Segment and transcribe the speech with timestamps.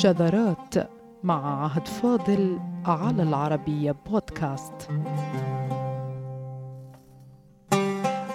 [0.00, 0.74] شذرات
[1.24, 4.88] مع عهد فاضل على العربية بودكاست.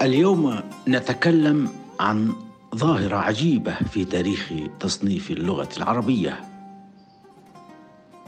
[0.01, 2.33] اليوم نتكلم عن
[2.75, 6.39] ظاهرة عجيبة في تاريخ تصنيف اللغة العربية.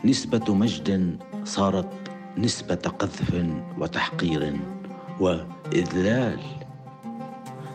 [0.05, 1.89] نسبة مجد صارت
[2.37, 3.45] نسبة قذف
[3.79, 4.59] وتحقير
[5.19, 6.39] وإذلال.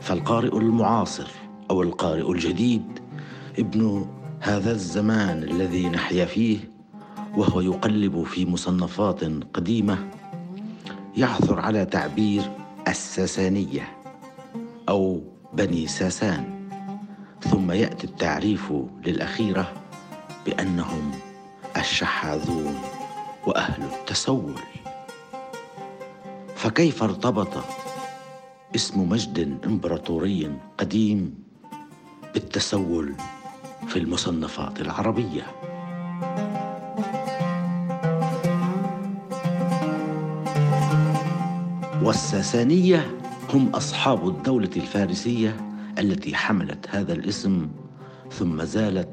[0.01, 1.31] فالقارئ المعاصر
[1.71, 2.99] أو القارئ الجديد
[3.59, 4.07] ابن
[4.43, 6.59] هذا الزمان الذي نحيا فيه
[7.37, 9.25] وهو يقلب في مصنفات
[9.55, 10.11] قديمة
[11.17, 12.43] يعثر على تعبير
[12.89, 13.89] الساسانية
[14.89, 16.69] أو بني ساسان.
[17.41, 18.73] ثم يأتي التعريف
[19.07, 19.73] للأخيرة
[20.47, 21.11] بأنهم
[21.77, 22.75] الشحاذون
[23.47, 24.55] وأهل التسول.
[26.57, 27.65] فكيف ارتبط
[28.75, 31.35] اسم مجد إمبراطوري قديم
[32.35, 33.15] بالتسول
[33.93, 35.43] في المصنفات العربية.
[42.03, 43.19] والساسانية
[43.55, 45.57] هم أصحاب الدولة الفارسية
[45.99, 47.69] التي حملت هذا الاسم
[48.31, 49.09] ثم زالت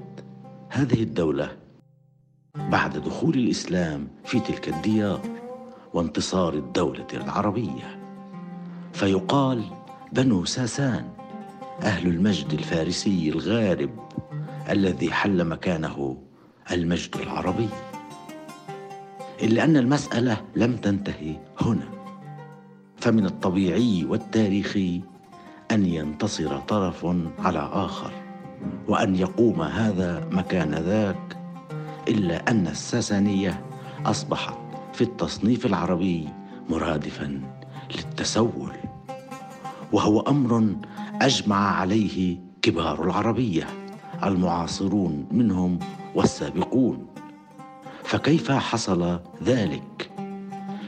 [0.69, 1.57] هذه الدولة
[2.55, 5.21] بعد دخول الإسلام في تلك الديار
[5.93, 7.99] وانتصار الدولة العربية.
[8.93, 9.63] فيقال
[10.13, 11.09] بنو ساسان
[11.83, 14.08] أهل المجد الفارسي الغارب.
[14.69, 16.17] الذي حل مكانه
[16.71, 17.69] المجد العربي.
[19.41, 21.89] إلا أن المسألة لم تنتهي هنا
[22.97, 25.01] فمن الطبيعي والتاريخي
[25.71, 27.05] أن ينتصر طرف
[27.39, 28.11] على آخر
[28.87, 31.37] وأن يقوم هذا مكان ذاك
[32.07, 33.65] إلا أن الساسانية
[34.05, 34.57] أصبحت
[34.93, 36.29] في التصنيف العربي
[36.69, 37.41] مرادفا
[37.95, 38.71] للتسول
[39.91, 40.75] وهو أمر
[41.21, 43.67] أجمع عليه كبار العربية.
[44.23, 45.79] المعاصرون منهم
[46.15, 47.05] والسابقون.
[48.03, 50.11] فكيف حصل ذلك؟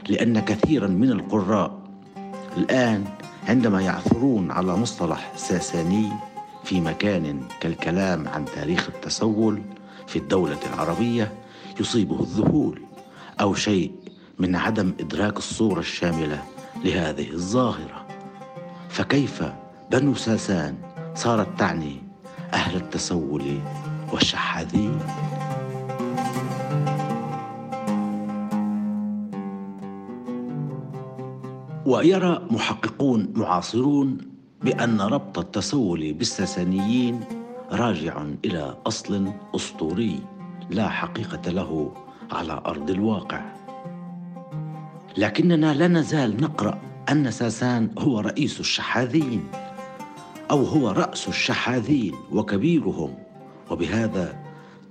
[0.08, 1.78] لأن كثيرا من القراء
[2.56, 3.04] الآن
[3.48, 6.08] عندما يعثرون على مصطلح ساساني
[6.64, 9.62] في مكان كالكلام عن تاريخ التسول
[10.06, 11.32] في الدولة العربية
[11.80, 12.82] يصيبه الذهول
[13.40, 13.92] أو شيء
[14.38, 16.42] من عدم إدراك الصورة الشاملة
[16.84, 18.06] لهذه الظاهرة.
[18.88, 19.44] فكيف
[19.90, 20.74] بنو ساسان
[21.14, 22.01] صارت تعني
[22.54, 23.58] أهل التسول
[24.12, 24.98] والشحاذين
[31.86, 34.18] ويرى محققون معاصرون
[34.62, 37.20] بأن ربط التسول بالساسانيين
[37.72, 40.20] راجع إلى أصل أسطوري
[40.70, 41.92] لا حقيقة له
[42.32, 43.40] على أرض الواقع.
[45.16, 46.78] لكننا لا نزال نقرأ
[47.10, 49.44] أن ساسان هو رئيس الشحاذين
[50.52, 53.14] أو هو رأس الشحاذين وكبيرهم.
[53.70, 54.36] وبهذا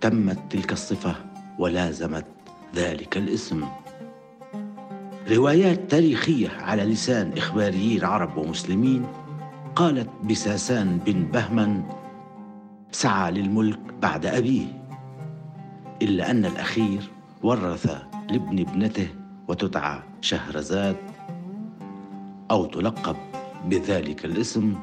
[0.01, 1.15] تمت تلك الصفة
[1.59, 2.25] ولازمت
[2.75, 3.63] ذلك الاسم.
[5.31, 9.05] روايات تاريخية على لسان إخباريين عرب ومسلمين
[9.75, 11.83] قالت بساسان بن بهمن
[12.91, 14.65] سعى للملك بعد أبيه
[16.01, 17.09] إلا أن الأخير
[17.43, 17.97] ورث
[18.29, 19.07] لابن ابنته
[19.47, 20.95] وتدعى شهرزاد
[22.51, 23.15] أو تلقب
[23.65, 24.75] بذلك الاسم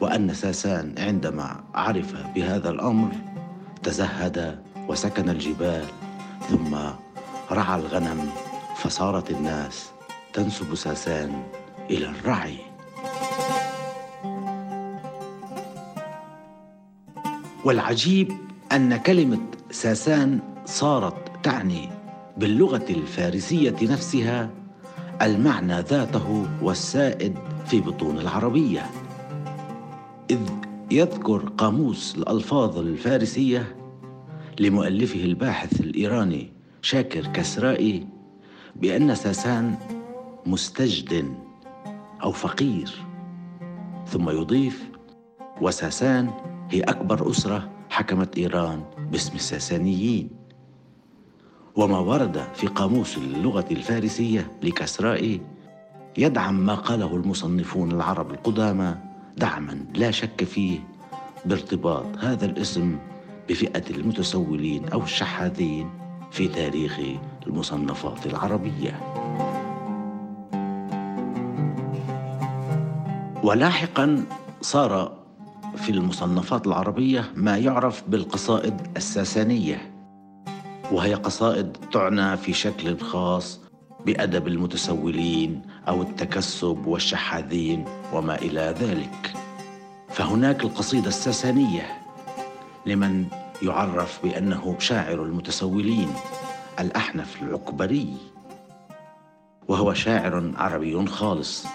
[0.00, 3.10] وأن ساسان عندما عرف بهذا الأمر
[3.82, 5.84] تزهد وسكن الجبال
[6.48, 6.76] ثم
[7.50, 8.30] رعى الغنم
[8.76, 9.90] فصارت الناس
[10.32, 11.42] تنسب ساسان
[11.90, 12.58] إلى الرعي.
[17.64, 18.32] والعجيب
[18.72, 21.88] أن كلمة ساسان صارت تعني
[22.36, 24.50] باللغة الفارسية نفسها
[25.22, 28.86] المعنى ذاته والسائد في بطون العربية.
[30.30, 30.40] إذ
[30.90, 33.76] يذكر قاموس الألفاظ الفارسية
[34.60, 36.52] لمؤلفه الباحث الإيراني
[36.82, 38.06] شاكر كسرائي
[38.76, 39.76] بأن ساسان
[40.46, 41.34] مستجد
[42.22, 42.90] أو فقير.
[44.06, 44.88] ثم يضيف
[45.60, 46.30] وساسان
[46.70, 50.30] هي أكبر أسرة حكمت إيران باسم الساسانيين
[51.76, 55.40] وما ورد في قاموس اللغة الفارسية لكسرائي
[56.18, 59.07] يدعم ما قاله المصنفون العرب القدامى
[59.38, 60.80] دعما لا شك فيه
[61.44, 62.98] بارتباط هذا الاسم
[63.48, 65.90] بفئة المتسولين أو الشحاذين
[66.30, 67.00] في تاريخ
[67.46, 69.00] المصنفات العربية.
[73.42, 74.24] ولاحقا
[74.60, 75.18] صار
[75.76, 79.90] في المصنفات العربية ما يعرف بالقصائد الساسانية
[80.92, 83.60] وهي قصائد تعنى في شكل خاص
[84.08, 89.32] بأدب المتسولين أو التكسب والشحاذين وما إلى ذلك.
[90.08, 91.86] فهناك القصيدة الساسانية
[92.86, 93.26] لمن
[93.62, 96.08] يعرف بأنه شاعر المتسولين
[96.80, 98.16] الأحنف العكبري
[99.68, 101.66] وهو شاعر عربي خالص.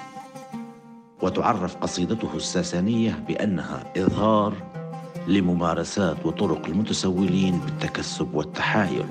[1.22, 4.54] وتعرف قصيدته الساسانية بأنها إظهار
[5.28, 9.06] لممارسات وطرق المتسولين بالتكسب والتحايل.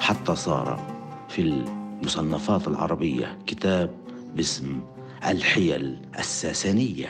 [0.00, 0.80] حتى صار
[1.28, 1.42] في
[2.00, 3.90] المصنفات العربية كتاب
[4.36, 4.80] باسم
[5.26, 7.08] الحيل الساسانية.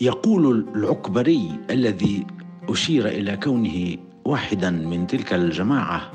[0.00, 2.26] يقول العكبري الذي
[2.68, 6.12] أشير إلى كونه واحدا من تلك الجماعة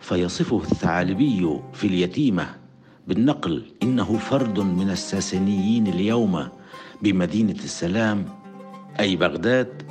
[0.00, 2.46] فيصفه الثعالبي في اليتيمة
[3.08, 6.48] بالنقل إنه فرد من الساسانيين اليوم
[7.02, 8.24] بمدينة السلام
[9.00, 9.82] أي بغداد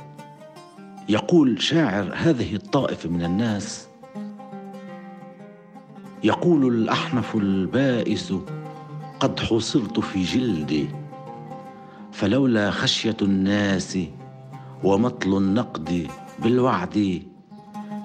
[1.08, 3.88] يقول شاعر هذه الطائفة من الناس
[6.24, 8.34] يقول الأحنف البائس
[9.20, 10.88] قد حصرت في جلدي
[12.12, 13.98] فلولا خشية الناس
[14.84, 16.08] ومطل النقد
[16.42, 17.22] بالوعد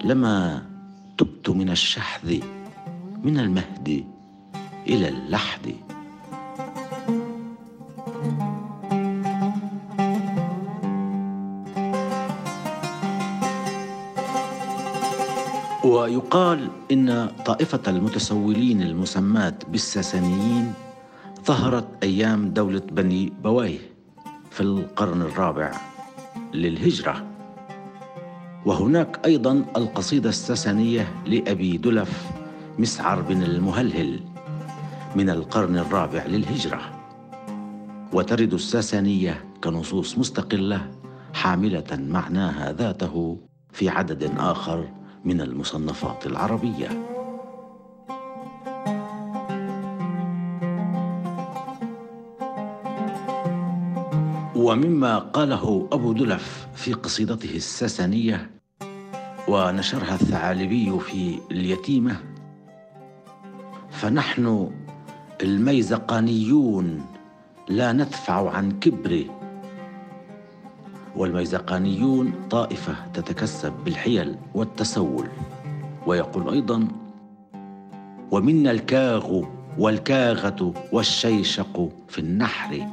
[0.04, 0.66] لما
[1.18, 2.40] تبت من الشحذ
[3.22, 4.04] من المهد
[4.86, 5.74] إلى اللحد.
[16.32, 20.72] ويقال إن طائفة المتسولين المسماة بالساسانيين
[21.44, 23.78] ظهرت أيام دولة بني بوايه
[24.50, 25.72] في القرن الرابع
[26.54, 27.26] للهجرة.
[28.66, 32.30] وهناك أيضا القصيدة الساسانية لأبي دلف
[32.78, 34.20] مسعر بن المهلهل
[35.16, 36.80] من القرن الرابع للهجرة.
[38.12, 40.90] وترد الساسانية كنصوص مستقلة
[41.34, 43.38] حاملة معناها ذاته
[43.72, 46.88] في عدد آخر من المصنفات العربية.
[54.56, 58.50] ومما قاله أبو دلف في قصيدته الساسانية
[59.48, 62.16] ونشرها الثعالبي في اليتيمة
[63.90, 64.70] فنحن
[65.42, 67.06] الميزقانيون
[67.68, 69.24] لا ندفع عن كبر
[71.16, 75.28] والميزقانيون طائفة تتكسب بالحيل والتسول.
[76.06, 76.88] ويقول أيضا
[78.30, 79.42] ومنا الكاغ
[79.78, 82.86] والكاغة والشيشق في النحر.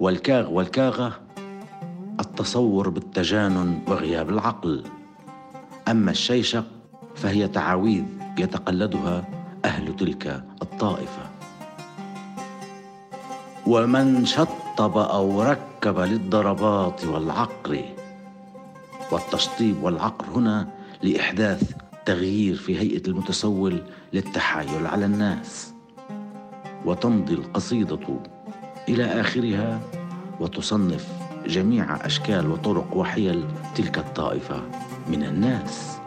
[0.00, 1.20] والكاغ والكاغة
[2.20, 4.84] التصور بالتجانن وغياب العقل.
[5.88, 6.64] أما الشيشق
[7.14, 8.04] فهي تعاويذ
[8.38, 9.24] يتقلدها
[9.64, 11.22] أهل تلك الطائفة.
[13.66, 14.26] ومن
[14.74, 17.84] شطب أو ركب للضربات والعقر.
[19.12, 20.68] والتشطيب والعقر هنا
[21.02, 21.72] لإحداث
[22.06, 23.82] تغيير في هيئة المتسول
[24.12, 25.74] للتحايل على الناس.
[26.84, 28.18] وتمضي القصيدة
[28.88, 29.80] إلى آخرها
[30.40, 31.08] وتصنف
[31.46, 33.44] جميع أشكال وطرق وحيل
[33.74, 34.62] تلك الطائفة
[35.08, 35.98] من الناس.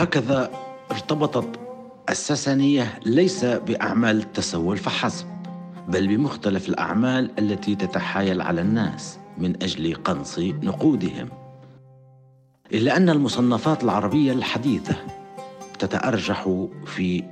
[0.00, 0.50] هكذا
[0.90, 1.60] ارتبطت
[2.10, 5.26] الساسانية ليس بأعمال التسول فحسب
[5.88, 11.28] بل بمختلف الأعمال التي تتحايل على الناس من أجل قنص نقودهم.
[12.72, 14.96] إلا أن المصنفات العربية الحديثة
[15.78, 17.24] تتأرجح في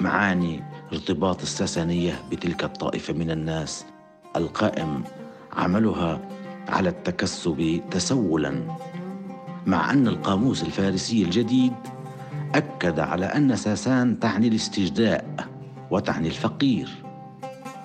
[0.00, 0.62] معاني
[0.92, 3.84] ارتباط الساسانية بتلك الطائفة من الناس.
[4.36, 5.04] القائم
[5.52, 6.20] عملها
[6.68, 8.76] على التكسب تسولا
[9.66, 11.72] مع أن القاموس الفارسي الجديد
[12.56, 15.46] أكد على أن ساسان تعني الاستجداء
[15.90, 16.88] وتعني الفقير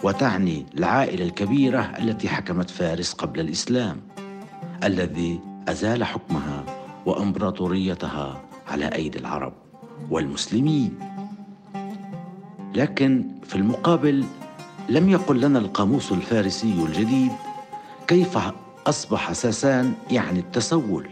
[0.04, 4.02] وتعني العائلة الكبيرة التي حكمت فارس قبل الإسلام
[4.84, 6.64] الذي أزال حكمها
[7.06, 9.54] وإمبراطوريتها على أيدي العرب
[10.10, 11.00] والمسلمين.
[12.76, 14.26] لكن في المقابل
[14.90, 17.32] لم يقل لنا القاموس الفارسي الجديد
[18.08, 18.38] كيف
[18.88, 21.10] أصبح ساسان يعني التسول.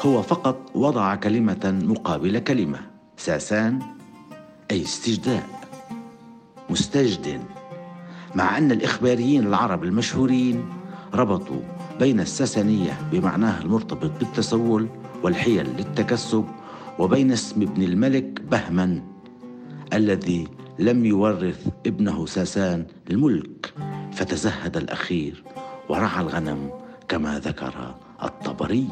[0.00, 2.78] هو فقط وضع كلمة مقابل كلمة.
[3.16, 3.78] ساسان
[4.70, 5.46] أي استجداء.
[6.70, 7.40] مستجد.
[8.34, 10.64] مع أن الإخباريين العرب المشهورين
[11.14, 11.60] ربطوا
[11.98, 14.88] بين الساسانية بمعناها المرتبط بالتسول
[15.22, 16.44] والحيل للتكسب
[16.98, 19.02] وبين اسم ابن الملك بهما
[19.92, 23.74] الذي لم يورث ابنه ساسان الملك
[24.12, 25.44] فتزهد الأخير
[25.88, 26.70] ورعى الغنم
[27.08, 28.88] كما ذكر الطبري.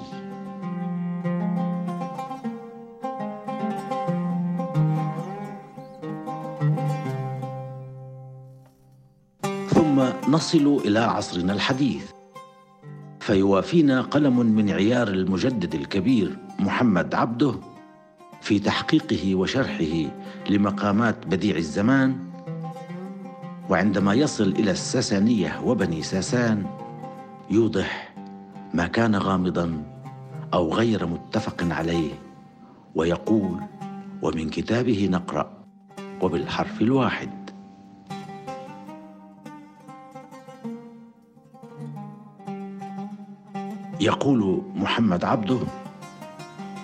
[10.39, 12.11] نصل إلى عصرنا الحديث.
[13.21, 17.55] فيوافينا قلم من عيار المجدد الكبير محمد عبده
[18.41, 20.11] في تحقيقه وشرحه
[20.51, 22.17] لمقامات بديع الزمان
[23.71, 26.67] وعندما يصل إلى الساسانية وبني ساسان
[27.51, 28.15] يوضح
[28.75, 29.83] ما كان غامضا
[30.55, 32.11] أو غير متفق عليه
[32.95, 33.61] ويقول
[34.23, 35.65] ومن كتابه نقرأ
[36.21, 37.38] وبالحرف الواحد.
[44.01, 45.59] يقول محمد عبده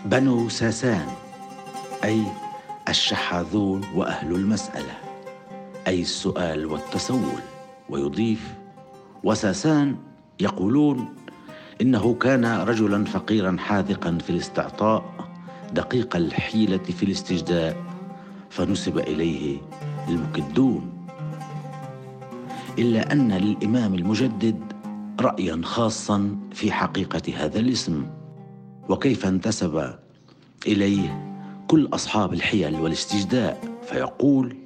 [0.05, 1.07] بنو ساسان
[2.05, 2.23] أي
[2.89, 4.95] الشحاذون وأهل المسألة
[5.87, 7.41] أي السؤال والتسول.
[7.89, 8.55] ويضيف
[9.25, 9.97] وساسان
[10.41, 11.15] يقولون
[11.81, 15.05] إنه كان رجلا فقيرا حاذقا في الاستعطاء
[15.73, 17.77] دقيق الحيلة في الاستجداء
[18.51, 19.59] فنسب إليه
[20.09, 21.07] المكدون.
[22.79, 24.74] إلا أن للإمام المجدد
[25.21, 28.07] رايا خاصا في حقيقة هذا الاسم.
[28.89, 29.95] وكيف انتسب
[30.67, 31.35] إليه
[31.69, 34.57] كل أصحاب الحيل والاستجداء؟ فيقول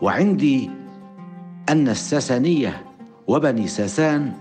[0.00, 0.70] وعندي
[1.68, 2.84] أن الساسانية
[3.26, 4.32] وبني ساسان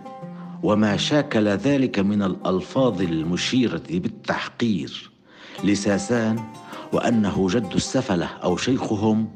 [0.64, 5.12] وما شاكل ذلك من الألفاظ المشيرة بالتحقير
[5.64, 6.40] لساسان
[6.94, 9.28] وأنه جد السفلة أو شيخهم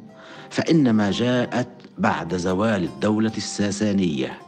[0.50, 4.40] فإنما جاءت بعد زوال الدولة الساسانية.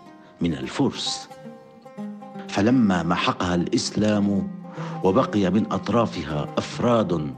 [0.41, 1.29] من الفرس.
[2.47, 4.47] فلما محقها الإسلام
[5.03, 7.33] وبقي من أطرافها أفراد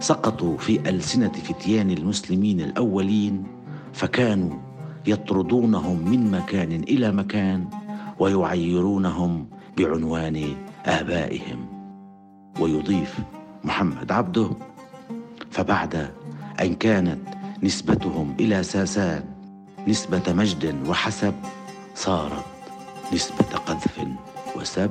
[0.00, 3.44] سقطوا في ألسنة فتيان المسلمين الأولين
[3.92, 4.58] فكانوا
[5.06, 7.66] يطردونهم من مكان إلى مكان
[8.18, 9.46] ويعيرونهم
[9.78, 10.54] بعنوان
[10.86, 11.66] آبائهم.
[12.60, 13.18] ويضيف
[13.64, 14.50] محمد عبده.
[15.50, 16.10] فبعد
[16.60, 17.18] أن كانت
[17.62, 19.24] نسبتهم إلى ساسان
[19.88, 21.34] نسبة مجد وحسب
[22.00, 22.44] صارت
[23.12, 24.00] نسبة قذف
[24.56, 24.90] وسب.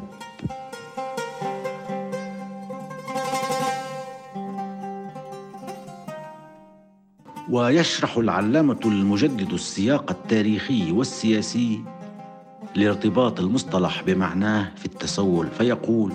[7.49, 11.83] ويشرح العلامة المجدد السياق التاريخي والسياسي
[12.75, 16.13] لارتباط المصطلح بمعناه في التسول فيقول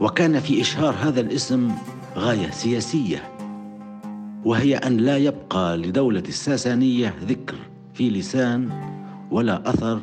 [0.00, 1.72] وكان في إشهار هذا الاسم
[2.16, 3.28] غاية سياسية
[4.44, 7.56] وهي أن لا يبقى لدولة الساسانية ذكر
[7.94, 8.90] في لسان
[9.30, 10.00] ولا أثر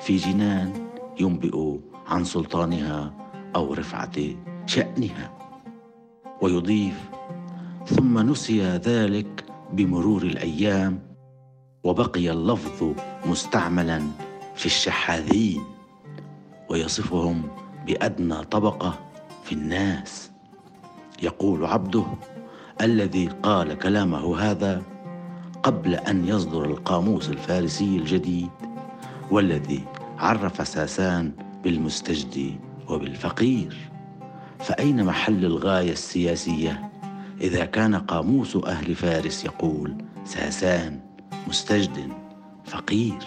[0.00, 0.72] في جنان
[1.20, 3.14] ينبئ عن سلطانها
[3.56, 4.18] أو رفعة
[4.66, 5.32] شأنها.
[6.42, 7.10] ويضيف
[7.86, 11.02] ثم نسي ذلك بمرور الأيام
[11.84, 12.92] وبقي اللفظ
[13.26, 14.02] مستعملا
[14.54, 15.62] في الشحاذين
[16.70, 17.42] ويصفهم
[17.86, 18.98] بأدنى طبقة
[19.44, 20.30] في الناس.
[21.22, 22.04] يقول عبده
[22.80, 24.82] الذي قال كلامه هذا
[25.62, 28.50] قبل أن يصدر القاموس الفارسي الجديد
[29.30, 29.84] والذي
[30.18, 31.32] عرف ساسان
[31.64, 33.76] بالمستجدي وبالفقير.
[34.58, 36.90] فأين محل الغاية السياسية
[37.40, 41.00] إذا كان قاموس أهل فارس يقول ساسان
[41.48, 42.08] مستجد
[42.64, 43.24] فقير؟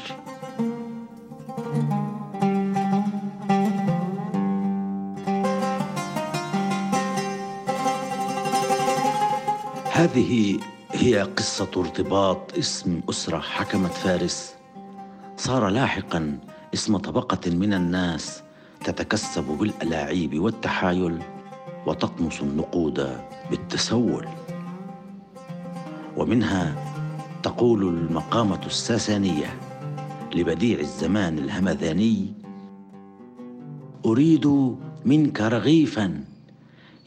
[9.91, 10.59] هذه
[10.93, 14.55] هي قصة ارتباط اسم أسرة حكمت فارس.
[15.38, 16.39] صار لاحقا
[16.73, 18.41] اسم طبقة من الناس
[18.83, 21.19] تتكسب بالألاعيب والتحايل
[21.88, 23.17] وتطمس النقود
[23.50, 24.27] بالتسول.
[26.17, 26.75] ومنها
[27.43, 29.59] تقول المقامة الساسانية
[30.35, 32.33] لبديع الزمان الهمذاني
[34.05, 36.23] أريد منك رغيفا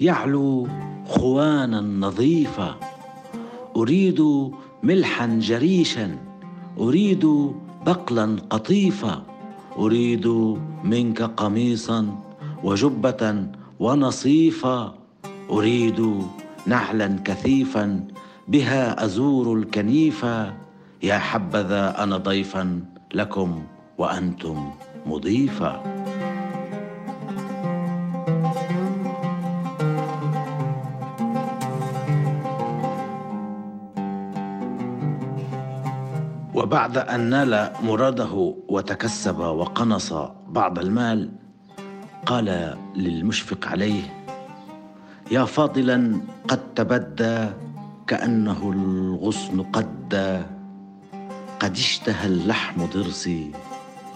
[0.00, 0.68] يعلو
[1.08, 2.95] خوانا نظيفا
[3.76, 4.50] أريد
[4.82, 6.16] ملحا جريشا
[6.78, 7.26] أريد
[7.86, 9.22] بقلا قطيفا
[9.78, 10.26] أريد
[10.84, 12.18] منك قميصا
[12.64, 13.46] وجبة
[13.80, 14.94] ونصيفا
[15.50, 16.00] أريد
[16.66, 18.04] نعلا كثيفا
[18.48, 20.54] بها أزور الكنيفة.
[21.02, 22.80] يا حبذا أنا ضيفا
[23.14, 23.62] لكم
[23.98, 24.70] وأنتم
[25.06, 25.95] مضيفا.
[36.56, 40.12] وبعد أن نال مراده وتكسب وقنص
[40.48, 41.30] بعض المال
[42.26, 44.02] قال للمشفق عليه
[45.30, 47.46] يا فاضلا قد تبدى
[48.06, 50.14] كأنه الغصن قد
[51.60, 53.52] قد اشتهى اللحم ضرسي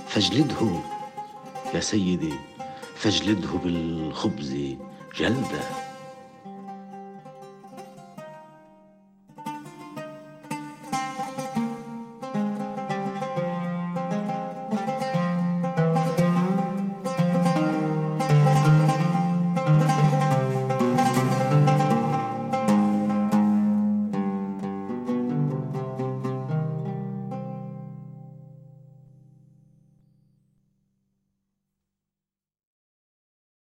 [0.09, 0.81] فاجلده
[1.75, 2.35] يا سيدي
[2.97, 4.77] فاجلده بالخبز
[5.19, 5.80] جلدا.